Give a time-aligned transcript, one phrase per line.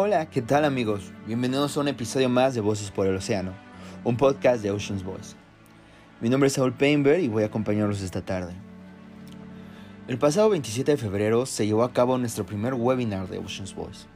[0.00, 1.10] Hola, ¿qué tal amigos?
[1.26, 3.50] Bienvenidos a un episodio más de Voces por el Océano,
[4.04, 5.34] un podcast de Oceans Voice.
[6.20, 8.52] Mi nombre es Saul Painberg y voy a acompañarlos esta tarde.
[10.06, 14.06] El pasado 27 de febrero se llevó a cabo nuestro primer webinar de Oceans Voice,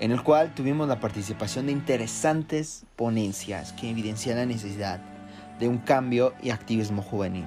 [0.00, 5.02] en el cual tuvimos la participación de interesantes ponencias que evidencian la necesidad
[5.60, 7.44] de un cambio y activismo juvenil,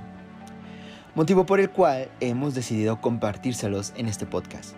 [1.16, 4.76] motivo por el cual hemos decidido compartírselos en este podcast.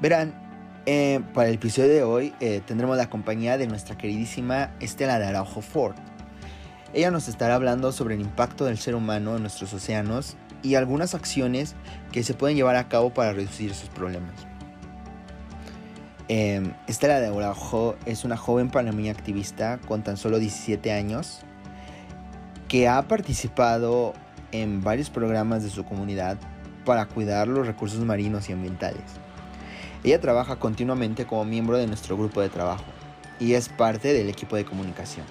[0.00, 0.45] Verán,
[0.86, 5.26] eh, para el episodio de hoy eh, tendremos la compañía de nuestra queridísima Estela de
[5.26, 5.96] Araujo Ford.
[6.94, 11.14] Ella nos estará hablando sobre el impacto del ser humano en nuestros océanos y algunas
[11.14, 11.74] acciones
[12.12, 14.46] que se pueden llevar a cabo para reducir esos problemas.
[16.28, 21.40] Em, Estela de Araujo es una joven panameña activista con tan solo 17 años
[22.68, 24.14] que ha participado
[24.52, 26.38] en varios programas de su comunidad
[26.84, 29.02] para cuidar los recursos marinos y ambientales.
[30.04, 32.84] Ella trabaja continuamente como miembro de nuestro grupo de trabajo
[33.40, 35.26] y es parte del equipo de comunicación.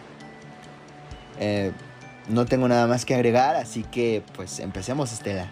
[1.39, 1.71] Eh,
[2.27, 5.49] no tengo nada más que agregar, así que pues empecemos Estela.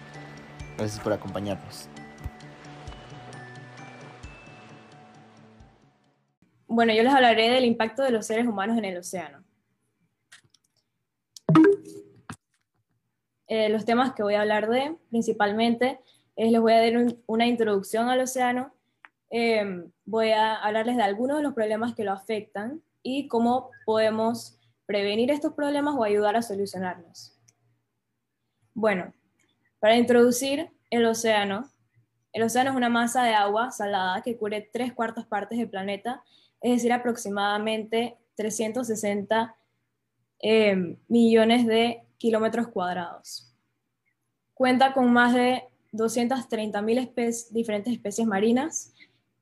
[0.76, 1.88] Gracias por acompañarnos.
[6.66, 9.44] Bueno, yo les hablaré del impacto de los seres humanos en el océano.
[13.46, 16.00] Eh, los temas que voy a hablar de principalmente
[16.34, 18.74] es les voy a dar una introducción al océano,
[19.36, 24.60] Em, voy a hablarles de algunos de los problemas que lo afectan y cómo podemos
[24.86, 27.36] prevenir estos problemas o ayudar a solucionarlos.
[28.74, 29.12] Bueno,
[29.80, 31.68] para introducir el océano,
[32.32, 36.22] el océano es una masa de agua salada que cubre tres cuartas partes del planeta,
[36.60, 39.56] es decir, aproximadamente 360
[40.38, 43.52] em, millones de kilómetros cuadrados.
[44.54, 48.93] Cuenta con más de 230.000 diferentes especies marinas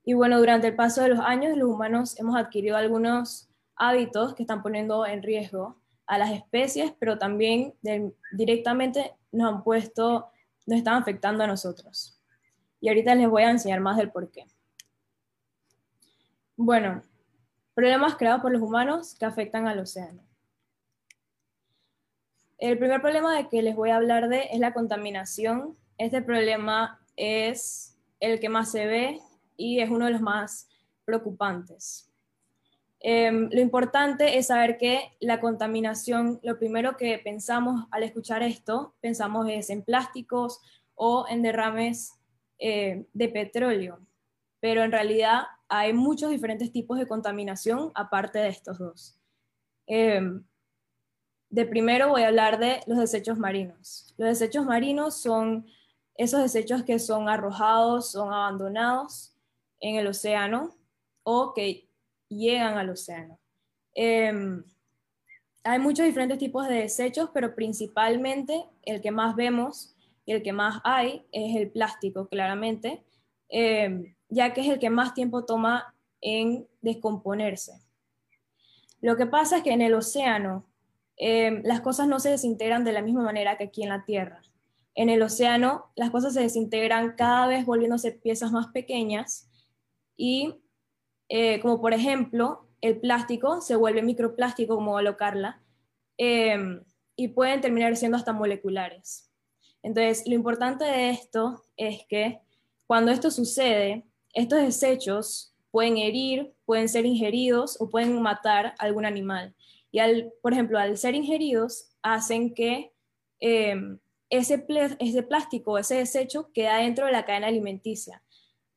[0.05, 4.43] y bueno, durante el paso de los años, los humanos hemos adquirido algunos hábitos que
[4.43, 5.77] están poniendo en riesgo
[6.07, 7.75] a las especies, pero también
[8.33, 10.29] directamente nos han puesto,
[10.67, 12.21] nos están afectando a nosotros.
[12.81, 14.45] Y ahorita les voy a enseñar más del por qué.
[16.57, 17.03] Bueno,
[17.75, 20.23] problemas creados por los humanos que afectan al océano.
[22.59, 25.77] El primer problema de que les voy a hablar de es la contaminación.
[25.97, 29.21] Este problema es el que más se ve
[29.57, 30.69] y es uno de los más
[31.05, 32.13] preocupantes.
[33.05, 38.95] Em, lo importante es saber que la contaminación, lo primero que pensamos al escuchar esto,
[39.01, 40.61] pensamos es en plásticos
[40.95, 42.13] o en derrames
[42.61, 43.99] eh, de petróleo,
[44.61, 49.19] pero en realidad hay muchos diferentes tipos de contaminación aparte de estos dos.
[49.87, 50.45] Em,
[51.51, 54.15] de primero voy a hablar de los desechos marinos.
[54.17, 55.67] Los desechos marinos son
[56.15, 59.33] esos desechos que son arrojados, son abandonados
[59.83, 60.75] en el océano
[61.25, 61.89] o que
[62.29, 63.39] llegan al océano.
[63.95, 64.65] Em,
[65.65, 69.95] hay muchos diferentes tipos de desechos, pero principalmente el que más vemos
[70.25, 73.05] y el que más hay es el plástico, claramente,
[73.49, 77.81] em, ya que es el que más tiempo toma en descomponerse.
[79.01, 80.65] Lo que pasa es que en el océano
[81.17, 84.43] em, las cosas no se desintegran de la misma manera que aquí en la Tierra.
[84.95, 89.52] En el océano las cosas se desintegran cada vez volviéndose piezas más pequeñas
[90.17, 90.55] y
[91.29, 95.63] eh, como por ejemplo el plástico se vuelve microplástico como alocarla
[96.19, 96.83] em,
[97.17, 99.31] y pueden terminar siendo hasta moleculares.
[99.83, 102.41] Entonces, lo importante de esto es que
[102.87, 109.55] cuando esto sucede, estos desechos pueden herir, pueden ser ingeridos o pueden matar algún animal.
[109.91, 112.93] Y, al, por ejemplo, al ser ingeridos, hacen que
[113.41, 113.99] em,
[114.31, 114.65] ese,
[114.99, 118.23] ese plástico, ese desecho, queda dentro de la cadena alimenticia.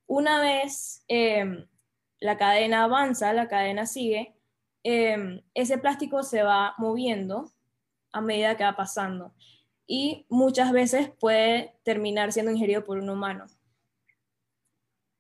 [0.08, 1.68] Una vez em,
[2.20, 4.36] la cadena avanza, la cadena sigue,
[4.84, 7.52] em, ese plástico se va moviendo
[8.12, 9.34] a medida que va pasando
[9.88, 13.46] y muchas veces puede terminar siendo ingerido por un humano.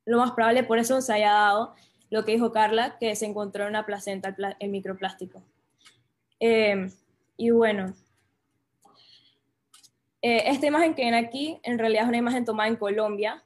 [0.05, 1.75] Lo más probable por eso se haya dado
[2.09, 5.41] lo que dijo Carla, que se encontró en una placenta el, microplástico.
[6.39, 6.91] Em,
[7.37, 7.93] y bueno,
[10.21, 13.43] eh, esta imagen que ven aquí en realidad es una imagen tomada en Colombia,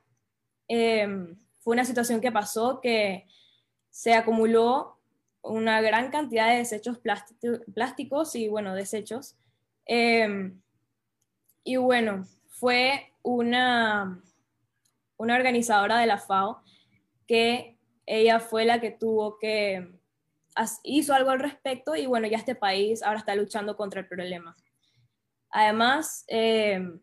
[0.69, 3.27] Em, fue una situación que pasó que
[3.89, 4.99] se acumuló
[5.41, 6.99] una gran cantidad de desechos
[7.73, 9.35] plásticos y, bueno, desechos.
[9.85, 10.61] Em,
[11.63, 14.21] y bueno, fue una,
[15.17, 16.63] una organizadora de la FAO
[17.27, 19.99] que ella fue la que tuvo que,
[20.83, 24.55] hizo algo al respecto y bueno, ya este país ahora está luchando contra el problema.
[25.51, 27.01] Además, em,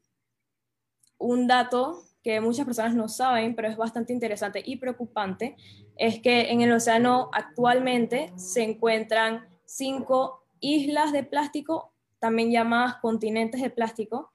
[1.18, 5.54] un dato que muchas personas no saben, pero es bastante interesante y preocupante,
[5.94, 13.62] es que en el océano actualmente se encuentran cinco islas de plástico, también llamadas continentes
[13.62, 14.32] de plástico.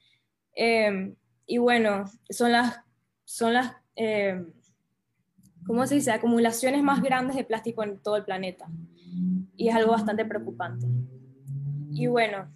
[0.53, 2.79] Em, y bueno, son las,
[3.25, 4.53] son las em,
[5.67, 8.69] ¿cómo se dice?, acumulaciones más grandes de plástico en todo el planeta.
[9.57, 10.87] Y es algo bastante preocupante.
[11.91, 12.49] Y bueno,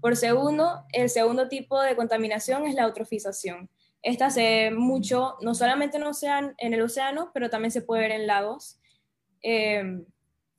[0.00, 3.68] por segundo, el segundo tipo de contaminación es la eutrofización.
[4.02, 6.04] Esta se mucho, no solamente en,
[6.58, 8.80] en el océano, pero también se puede ver en lagos.
[9.42, 10.04] Em,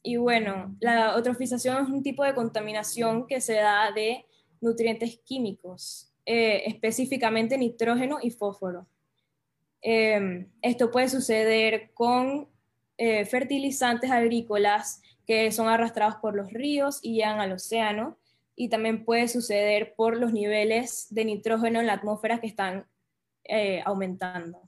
[0.04, 4.26] y bueno, la eutrofización es un tipo de contaminación que se da de
[4.62, 8.88] nutrientes químicos, eh, específicamente nitrógeno y fósforo.
[9.82, 12.50] Em, esto puede suceder con
[12.98, 18.18] eh, fertilizantes agrícolas que son arrastrados por los ríos y llegan al océano,
[18.56, 22.86] y también puede suceder por los niveles de nitrógeno en la atmósfera que están
[23.44, 24.62] eh, aumentando.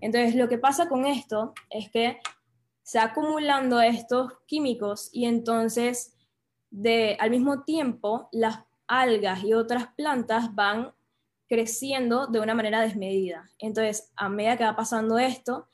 [0.00, 2.18] Entonces, lo que pasa con esto es que
[2.82, 6.16] se acumulando estos químicos y entonces
[6.70, 10.92] de, al mismo tiempo las algas y otras plantas van
[11.48, 13.48] creciendo de una manera desmedida.
[13.58, 15.68] Entonces, a medida que va pasando esto,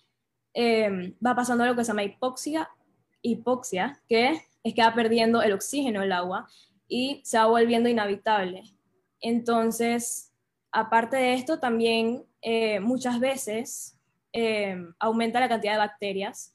[0.55, 2.71] em, va pasando lo que se llama hipoxia,
[3.23, 6.47] hipoxia, que es que va perdiendo el oxígeno el agua
[6.89, 8.63] y se va volviendo inhabitable.
[9.21, 10.32] Entonces,
[10.73, 13.99] aparte de esto, también eh, muchas veces
[14.33, 16.55] em, aumenta la cantidad de bacterias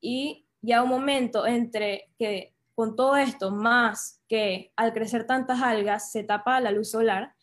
[0.00, 6.12] y ya un momento entre que con todo esto, más que al crecer tantas algas,
[6.12, 7.34] se tapa la luz solar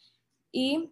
[0.51, 0.91] y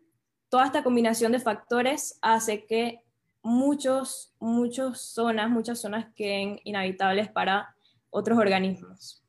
[0.50, 3.02] toda esta combinación de factores hace que
[3.44, 7.76] muchos, muchas zonas, muchas zonas queden inhabitables para
[8.10, 9.24] otros organismos.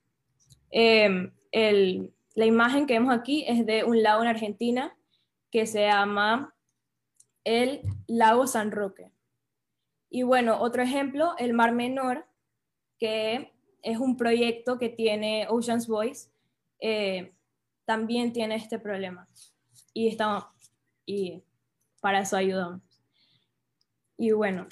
[0.70, 4.96] Em, la imagen que vemos aquí es de un lago en Argentina
[5.52, 6.54] que se llama
[7.44, 9.12] el lago San Roque.
[10.08, 12.26] Y bueno, otro ejemplo, el Mar Menor,
[12.98, 13.52] que
[13.82, 16.30] es un proyecto que tiene Oceans Voice,
[16.80, 17.34] eh,
[17.84, 19.28] también tiene este problema.
[19.92, 20.50] Y está
[21.04, 21.42] y
[22.00, 22.80] para eso ayudamos.
[24.16, 24.66] Y bueno,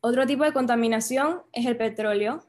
[0.00, 2.46] otro tipo de contaminación es el petróleo.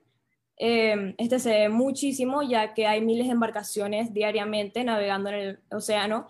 [0.58, 5.60] Em, este se ve muchísimo ya que hay miles de embarcaciones diariamente navegando en el
[5.70, 6.28] océano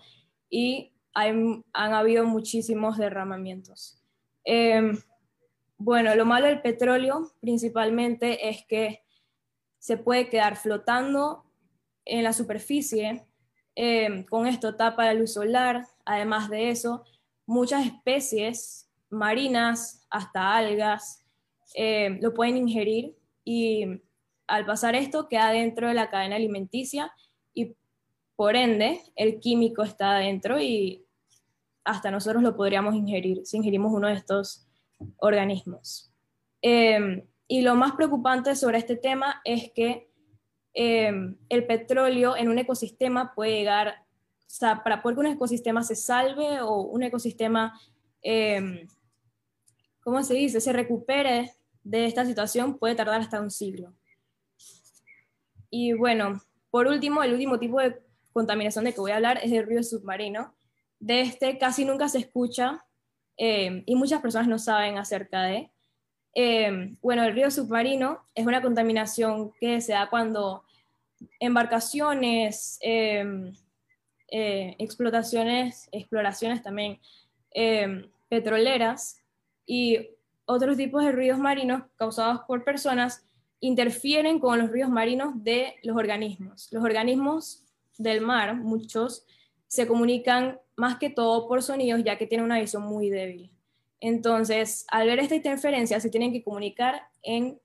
[0.50, 4.02] y han habido muchísimos derramamientos.
[4.44, 4.98] Em,
[5.78, 9.02] bueno, lo malo del petróleo principalmente es que
[9.78, 11.44] se puede quedar flotando
[12.04, 13.26] en la superficie,
[13.74, 17.04] em, con esto tapa la luz solar, Además de eso,
[17.46, 21.24] muchas especies marinas, hasta algas,
[21.74, 24.00] eh, lo pueden ingerir y
[24.46, 27.12] al pasar esto queda dentro de la cadena alimenticia
[28.36, 31.04] por ende el químico está adentro y
[31.84, 34.66] hasta nosotros lo podríamos ingerir si ingerimos uno de estos
[35.16, 36.12] organismos.
[36.62, 40.10] Em, y lo más preocupante sobre este tema es que
[40.74, 44.06] em, el petróleo en un ecosistema puede llegar
[44.46, 47.78] o sea, para poder que un ecosistema se salve o un ecosistema,
[48.22, 48.86] eh,
[50.00, 51.52] ¿cómo se dice?, se recupere
[51.86, 53.94] de esta situación puede tardar hasta un siglo.
[55.70, 58.05] Y bueno, por último, el último tipo de
[58.36, 60.54] contaminación de que voy a hablar es el río submarino.
[61.00, 62.84] De este casi nunca se escucha
[63.38, 65.70] eh, y muchas personas no saben acerca de.
[66.34, 70.64] Eh, bueno, el río submarino es una contaminación que se da cuando
[71.40, 73.24] embarcaciones, eh,
[74.28, 77.00] eh, explotaciones, exploraciones también
[77.52, 79.22] em, petroleras
[79.64, 80.10] y
[80.44, 83.24] otros tipos de ríos marinos causados por personas
[83.60, 86.68] interfieren con los ríos marinos de los organismos.
[86.70, 87.65] Los organismos
[87.98, 89.26] del mar, muchos,
[89.66, 93.52] se comunican más que todo por sonidos ya que tienen una visión muy débil.
[94.00, 97.58] Entonces, al ver esta interferencia, se tienen que comunicar en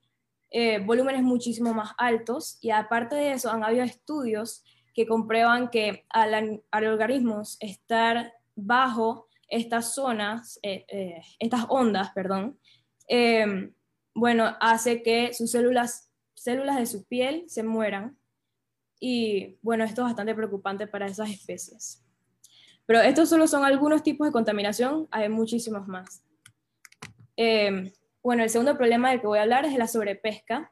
[0.49, 6.05] eh, volúmenes muchísimo más altos y aparte de eso, han habido estudios que comprueban que
[6.09, 12.59] al, al organismos estar bajo estas zonas, eh, eh, estas ondas, perdón,
[14.13, 18.17] bueno, hace que sus células, células de su piel se mueran.
[19.03, 22.05] Y bueno, esto es bastante preocupante para esas especies.
[22.85, 26.23] Pero estos solo son algunos tipos de contaminación, hay muchísimos más.
[27.35, 27.91] Em,
[28.21, 30.71] bueno, el segundo problema del que voy a hablar es la sobrepesca.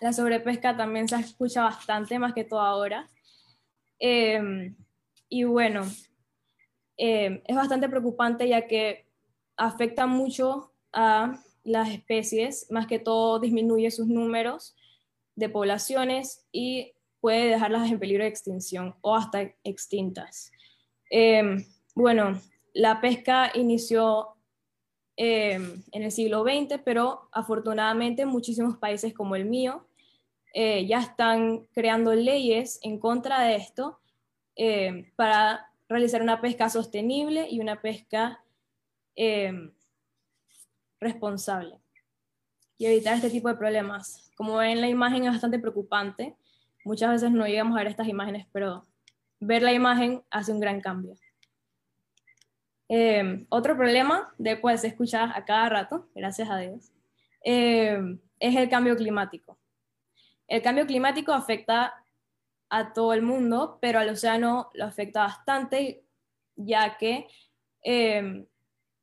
[0.00, 3.06] La sobrepesca también se escucha bastante, más que todo ahora.
[3.98, 4.74] Em,
[5.28, 5.82] y bueno,
[6.96, 9.06] em, es bastante preocupante ya que
[9.58, 14.74] afecta mucho a las especies, más que todo disminuye sus números
[15.34, 16.95] de poblaciones y
[17.26, 20.52] puede dejarlas en peligro de extinción o hasta extintas.
[21.10, 22.40] Em, bueno,
[22.72, 24.36] la pesca inició
[25.16, 29.88] em, en el siglo XX, pero afortunadamente muchísimos países como el mío
[30.54, 33.98] eh, ya están creando leyes en contra de esto
[34.54, 38.40] em, para realizar una pesca sostenible y una pesca
[41.00, 41.80] responsable
[42.78, 44.30] y evitar este tipo de problemas.
[44.36, 46.36] Como ven, la imagen es bastante preocupante.
[46.86, 48.86] Muchas veces no llegamos a ver estas imágenes, pero
[49.40, 51.16] ver la imagen hace un gran cambio.
[52.88, 56.92] Eh, otro problema, de escuchar a cada rato, gracias a Dios,
[57.44, 57.98] eh,
[58.38, 59.58] es el cambio climático.
[60.46, 61.92] El cambio climático afecta
[62.68, 66.04] a todo el mundo, pero al océano lo afecta bastante,
[66.54, 67.26] ya que
[67.82, 68.46] eh,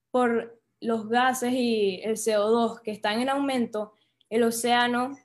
[0.09, 3.91] por los gases y el CO2 que están en aumento,
[4.29, 5.17] el océano,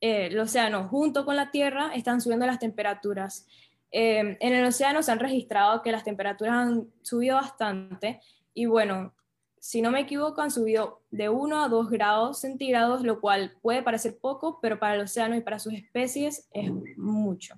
[0.00, 3.46] el océano junto con la Tierra están subiendo las temperaturas
[3.92, 8.20] Em, en el océano se han registrado que las temperaturas han subido bastante
[8.54, 9.14] y bueno,
[9.58, 13.82] si no me equivoco, han subido de 1 a 2 grados centígrados, lo cual puede
[13.82, 17.56] parecer poco, pero para el océano y para sus especies es mucho.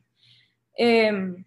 [0.75, 1.45] Em,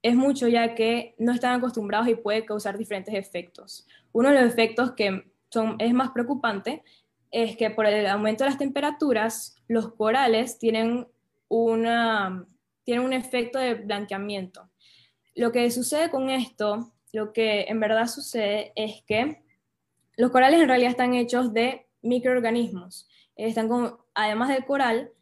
[0.00, 3.86] es mucho ya que no están acostumbrados y puede causar diferentes efectos.
[4.12, 6.82] Uno de los efectos que son, es más preocupante
[7.30, 11.06] es que por el aumento de las temperaturas, los corales tienen
[11.48, 12.46] una
[12.88, 14.70] tiene un efecto de blanqueamiento.
[15.34, 19.42] Lo que sucede con esto, lo que en verdad sucede es que
[20.16, 23.06] los corales en realidad están hechos de microorganismos.
[23.36, 23.68] Están
[24.14, 25.12] además del coral,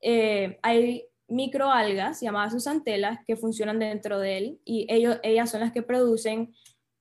[0.00, 5.72] eh, hay microalgas llamadas susantelas que funcionan dentro de él y ellos, ellas son las
[5.72, 6.54] que producen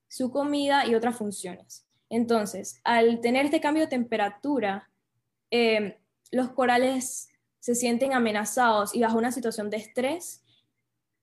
[0.10, 1.89] su comida y otras funciones.
[2.10, 4.90] Entonces, al tener este cambio de temperatura,
[5.52, 6.00] eh,
[6.32, 10.44] los corales se sienten amenazados y bajo una situación de estrés,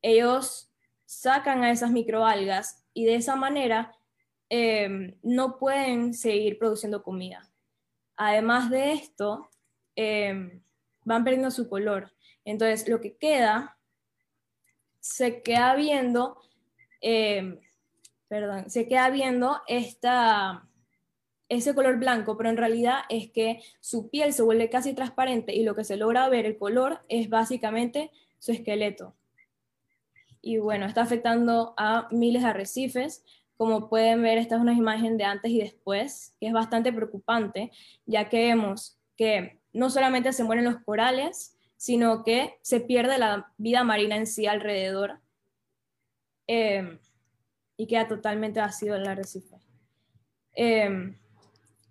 [0.03, 0.71] ellos
[1.05, 3.93] sacan a esas microalgas y de esa manera
[4.49, 7.51] em, no pueden seguir produciendo comida.
[8.17, 9.51] Además de esto,
[9.97, 10.63] em,
[11.05, 12.13] van perdiendo su color.
[12.45, 13.77] Entonces, lo que queda,
[15.01, 16.41] se queda viendo,
[18.29, 20.69] perdón, se queda viendo esta,
[21.49, 25.63] ese color blanco, pero en realidad es que su piel se vuelve casi transparente y
[25.63, 29.15] lo que se logra ver el color es básicamente su esqueleto.
[30.41, 33.25] Y bueno, está afectando a miles de arrecifes.
[33.57, 37.71] Como pueden ver, esta es una imagen de antes y después, que es bastante preocupante,
[38.05, 43.53] ya que vemos que no solamente se mueren los corales, sino que se pierde la
[43.57, 45.21] vida marina en sí alrededor
[46.47, 46.99] eh,
[47.77, 49.57] y queda totalmente vacío el arrecife.
[50.55, 51.17] Eh,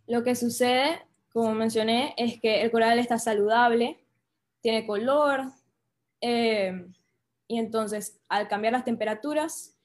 [0.08, 1.02] lo que sucede,
[1.34, 4.00] como mencioné, es que el coral está saludable,
[4.62, 5.52] tiene color,
[6.22, 6.88] eh,
[7.48, 9.78] y entonces al cambiar las temperaturas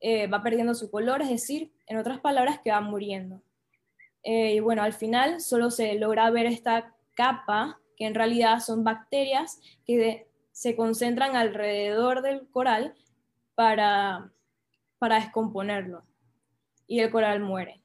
[0.00, 3.42] eh, va perdiendo su color, es decir, en otras palabras, que va muriendo.
[4.22, 8.84] Eh, y bueno, al final solo se logra ver esta capa, que en realidad son
[8.84, 12.94] bacterias que se concentran alrededor del coral
[13.54, 14.32] para,
[14.98, 16.04] para descomponerlo.
[16.86, 17.79] Y el coral muere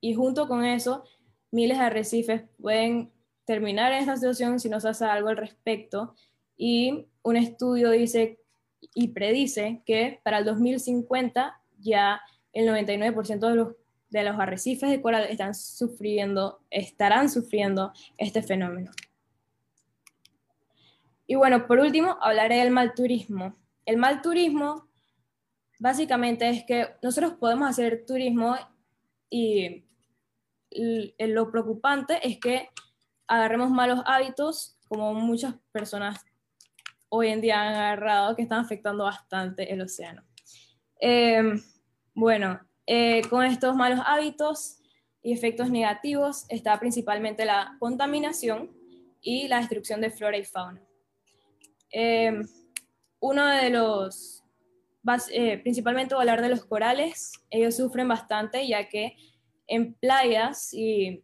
[0.00, 1.04] y junto con eso,
[1.50, 3.12] miles de arrecifes pueden
[3.44, 6.14] terminar en esta situación si no se hace algo al respecto.
[6.56, 8.40] Y un estudio dice
[8.94, 12.20] y predice que para el 2050 ya
[12.52, 13.74] el 99% de los,
[14.10, 18.90] de los arrecifes de coral están sufriendo, estarán sufriendo este fenómeno.
[21.26, 23.54] Y bueno, por último, hablaré del mal turismo.
[23.84, 24.88] El mal turismo
[25.78, 28.56] básicamente es que nosotros podemos hacer turismo
[29.30, 29.84] y
[30.70, 32.68] lo preocupante es que
[33.26, 36.24] agarremos malos hábitos, como muchas personas
[37.10, 40.22] hoy en día han agarrado, que están afectando bastante el océano.
[41.00, 41.62] Em,
[42.14, 44.78] bueno, eh, con estos malos hábitos
[45.22, 48.70] y efectos negativos está principalmente la contaminación
[49.20, 50.82] y la destrucción de flora y fauna.
[51.90, 52.46] Em,
[53.20, 54.44] uno de los,
[55.32, 59.16] eh, principalmente hablar de los corales, ellos sufren bastante ya que
[59.68, 61.22] en playas y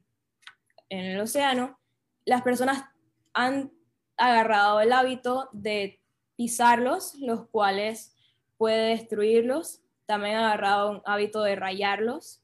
[0.89, 1.79] en el océano,
[2.25, 2.85] las personas
[3.33, 3.73] han
[4.17, 6.01] agarrado el hábito de
[6.37, 8.15] pisarlos, los cuales
[8.57, 9.83] puede destruirlos.
[10.07, 12.43] También han agarrado un hábito de rayarlos,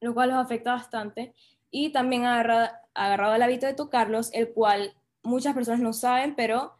[0.00, 1.34] lo cual los afecta bastante.
[1.70, 2.48] Y también han
[2.94, 6.74] agarrado, el hábito de tocarlos, el cual muchas personas no saben, pero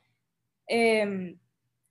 [0.66, 1.38] em,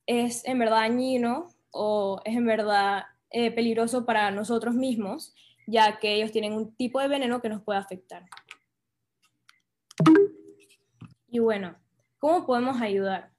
[0.06, 5.36] es en verdad dañino o es en verdad eh, peligroso para nosotros mismos,
[5.70, 8.26] ya que ellos tienen un tipo de veneno que nos puede afectar.
[11.28, 11.76] Y bueno,
[12.18, 13.32] ¿cómo podemos ayudar?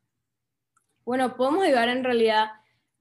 [1.05, 2.51] Bueno, podemos ayudar en realidad,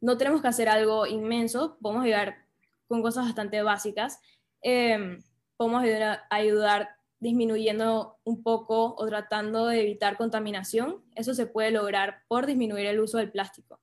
[0.01, 2.38] no tenemos que hacer algo inmenso, podemos ayudar
[2.88, 4.19] con cosas bastante básicas,
[4.62, 5.21] em,
[5.57, 5.83] podemos
[6.29, 11.03] ayudar, disminuyendo un poco o tratando de evitar contaminación.
[11.15, 13.81] Eso se puede lograr por disminuir el uso del plástico.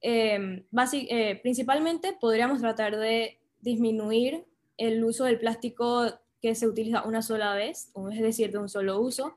[0.00, 4.46] Em, eh, principalmente podríamos tratar de disminuir
[4.80, 6.06] el uso del plástico
[6.40, 9.36] que se utiliza una sola vez, es decir, de un solo uso,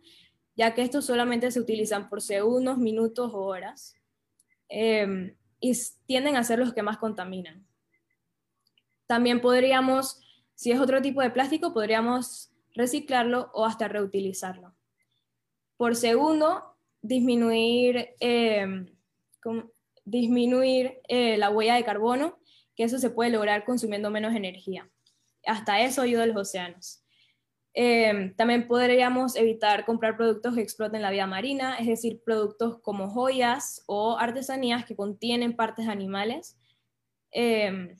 [0.55, 3.95] ya que estos solamente se utilizan por segundos, minutos o horas,
[4.69, 5.73] em, y
[6.05, 7.67] tienden a ser los que más contaminan.
[9.05, 10.21] También podríamos,
[10.55, 14.73] si es otro tipo de plástico, podríamos reciclarlo o hasta reutilizarlo.
[15.75, 18.88] Por segundo, disminuir, em,
[21.09, 22.39] eh, la huella de carbono,
[22.77, 24.89] que eso se puede lograr consumiendo menos energía.
[25.45, 27.03] Hasta eso ayuda a los océanos.
[27.75, 33.09] Em, también podríamos evitar comprar productos que exploten la vida marina, es decir, productos como
[33.09, 36.59] joyas o artesanías que contienen partes animales,
[37.31, 37.97] em,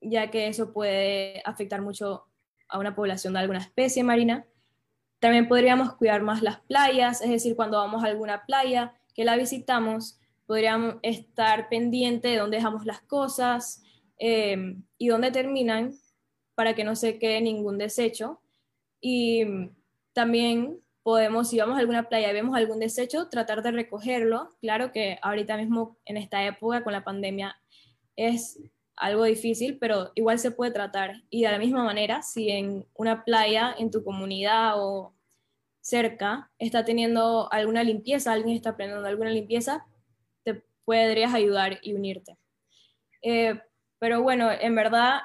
[0.00, 2.24] ya que eso puede afectar mucho
[2.68, 4.46] a una población de alguna especie marina.
[5.20, 9.36] También podríamos cuidar más las playas, es decir, cuando vamos a alguna playa que la
[9.36, 13.82] visitamos, podríamos estar pendiente de dónde dejamos las cosas
[14.16, 15.92] em, y dónde terminan
[16.54, 18.40] para que no se quede ningún desecho.
[19.00, 19.44] Y
[20.12, 24.50] también podemos, si vamos a alguna playa y vemos algún desecho, tratar de recogerlo.
[24.60, 27.56] Claro que ahorita mismo en esta época con la pandemia
[28.16, 28.60] es
[28.96, 31.22] algo difícil, pero igual se puede tratar.
[31.30, 35.14] Y de la misma manera, si en una playa, en tu comunidad o
[35.80, 39.84] cerca, está teniendo alguna limpieza, alguien está aprendiendo alguna limpieza,
[40.44, 42.36] te podrías ayudar y unirte.
[43.22, 43.60] Eh,
[43.98, 45.20] pero bueno, en verdad,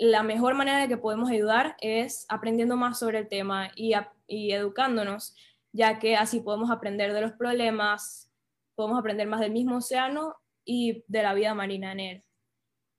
[0.00, 3.92] la mejor manera de que podemos ayudar es aprendiendo más sobre el tema y,
[4.26, 5.36] educándonos,
[5.72, 8.32] ya que así podemos aprender de los problemas,
[8.74, 12.24] podemos aprender más del mismo océano y de la vida marina en él.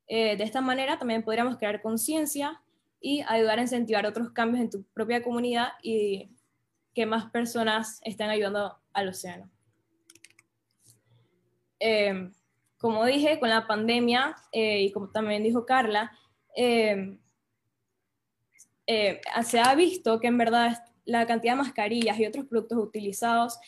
[0.05, 2.61] Eh, de esta manera también podríamos crear conciencia
[2.99, 6.29] y ayudar a incentivar otros cambios en tu propia comunidad y
[6.93, 9.49] que más personas estén ayudando al océano.
[11.79, 12.29] Eh,
[12.77, 16.11] como dije, con la pandemia, eh, y como también dijo Carla,
[19.43, 23.59] se ha visto que en verdad la cantidad de mascarillas y otros productos utilizados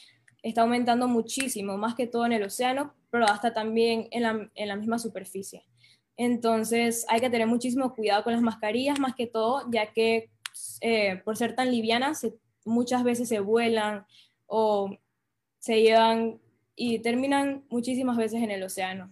[0.41, 4.99] está aumentando muchísimo, más que todo en el océano, pero hasta también en la misma
[4.99, 5.63] superficie.
[6.17, 10.29] Entonces hay que tener muchísimo cuidado con las mascarillas, más que todo, ya que
[10.81, 12.27] eh, por ser tan livianas,
[12.65, 14.05] muchas veces se vuelan
[14.45, 14.95] o
[15.59, 16.39] se llevan
[16.75, 19.11] y terminan muchísimas veces en el océano.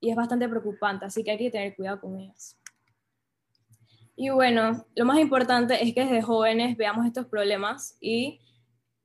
[0.00, 2.58] Y es bastante preocupante, así que hay que tener cuidado con ellas.
[4.16, 8.40] Y bueno, lo más importante es que desde jóvenes veamos estos problemas y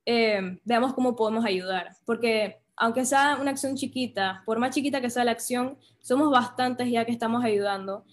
[0.06, 5.10] eh, veamos cómo podemos ayudar, porque aunque sea una acción chiquita, por más chiquita que
[5.10, 8.04] sea la acción, somos bastantes ya que estamos ayudando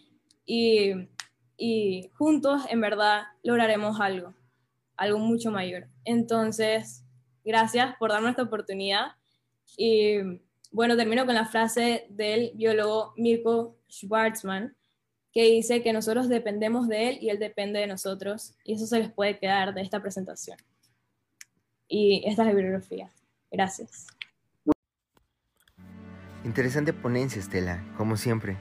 [0.46, 0.92] y,
[1.58, 4.36] y juntos en verdad lograremos algo,
[4.98, 5.88] algo mucho mayor.
[6.04, 7.06] Entonces,
[7.46, 9.13] gracias por darnos esta oportunidad
[9.78, 10.18] y
[10.71, 14.75] bueno, termino con la frase del biólogo Mirko Schwarzman,
[15.32, 18.99] que dice que nosotros dependemos de él y él depende de nosotros, y eso se
[18.99, 20.58] les puede quedar de esta presentación.
[21.88, 23.10] Y esta es la bibliografía.
[23.51, 24.08] Gracias.
[26.43, 28.58] Interesante ponencia, Estela, como siempre.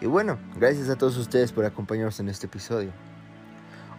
[0.00, 2.92] Y bueno, gracias a todos ustedes por acompañarnos en este episodio.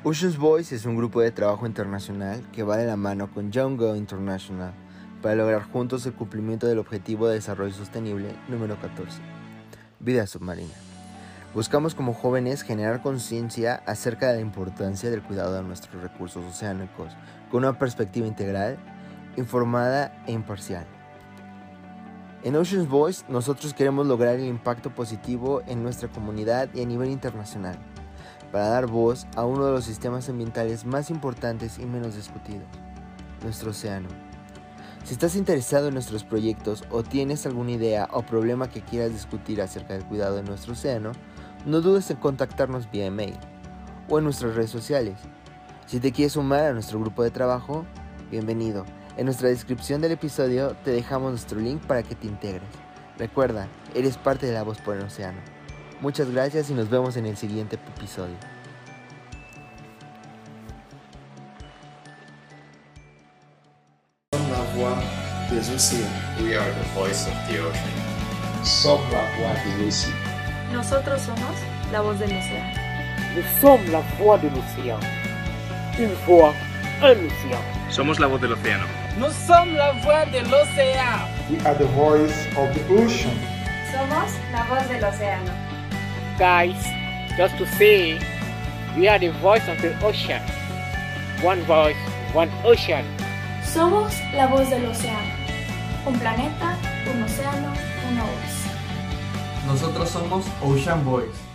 [0.03, 3.77] Oceans Voice es un grupo de trabajo internacional que va de la mano con Young
[3.77, 4.73] Go International
[5.21, 9.21] para lograr juntos el cumplimiento del Objetivo de Desarrollo Sostenible número 14,
[9.99, 10.73] vida submarina.
[11.53, 17.13] Buscamos como jóvenes generar conciencia acerca de la importancia del cuidado de nuestros recursos oceánicos
[17.51, 18.77] con una perspectiva integral,
[19.38, 20.86] informada e imparcial.
[22.43, 27.12] En Oceans Voice nosotros queremos lograr el impacto positivo en nuestra comunidad y a nivel
[27.12, 27.77] internacional,
[28.51, 32.67] para dar voz a uno de los sistemas ambientales más importantes y menos discutidos,
[33.43, 34.31] nuestro océano.
[35.04, 39.62] Si estás interesado en nuestros proyectos o tienes alguna idea o problema que quieras discutir
[39.62, 41.12] acerca del cuidado de nuestro océano,
[41.66, 43.36] no dudes en contactarnos vía email
[44.10, 45.18] o en nuestras redes sociales.
[45.88, 47.86] Si te quieres sumar a nuestro grupo de trabajo,
[48.30, 48.86] bienvenido.
[49.18, 52.70] En nuestra descripción del episodio te dejamos nuestro link para que te integres.
[53.18, 55.40] Recuerda, eres parte de la voz por el océano.
[56.00, 58.36] Muchas gracias y nos vemos en el siguiente episodio.
[64.82, 65.04] La voix
[65.50, 66.44] des.
[66.44, 67.91] We are the voice of the ocean.
[68.63, 70.13] Somos la voix des océans.
[70.72, 71.56] Nosotros somos
[71.91, 72.80] la voz del océano.
[73.36, 75.00] Nous sommes la voix de l'océan.
[76.00, 76.54] Une voix,
[77.02, 77.62] un océan.
[77.89, 78.86] Somos la voz del océano.
[79.17, 81.28] Nous sommes la voix de l'océan.
[81.50, 83.38] We are the voice of the ocean.
[83.91, 85.52] Somos la voz del océano.
[86.38, 87.02] Guys,
[87.38, 88.20] Just to say,
[88.98, 90.41] we are the voice of the ocean.
[91.41, 91.96] One voice,
[92.34, 93.06] one ocean.
[93.73, 95.34] Somos la voz del océano.
[96.05, 96.77] Un planeta,
[97.10, 97.71] un océano,
[98.12, 99.65] una voz.
[99.65, 101.51] Nosotros somos Ocean Boys.